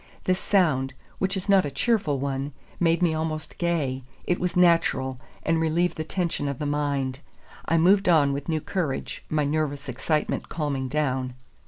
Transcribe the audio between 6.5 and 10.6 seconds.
the mind. I moved on with new courage, my nervous excitement